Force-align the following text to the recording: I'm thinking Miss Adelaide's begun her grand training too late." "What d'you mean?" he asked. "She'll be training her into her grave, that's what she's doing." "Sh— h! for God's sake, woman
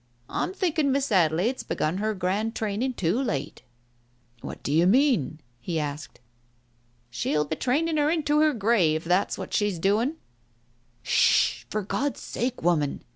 I'm 0.31 0.51
thinking 0.51 0.91
Miss 0.91 1.11
Adelaide's 1.11 1.61
begun 1.61 1.97
her 1.97 2.15
grand 2.15 2.55
training 2.55 2.93
too 2.93 3.21
late." 3.21 3.61
"What 4.41 4.63
d'you 4.63 4.87
mean?" 4.87 5.41
he 5.59 5.79
asked. 5.79 6.19
"She'll 7.11 7.45
be 7.45 7.55
training 7.55 7.97
her 7.97 8.09
into 8.09 8.39
her 8.39 8.53
grave, 8.53 9.03
that's 9.03 9.37
what 9.37 9.53
she's 9.53 9.77
doing." 9.77 10.15
"Sh— 11.03 11.59
h! 11.59 11.67
for 11.69 11.83
God's 11.83 12.19
sake, 12.19 12.63
woman 12.63 13.03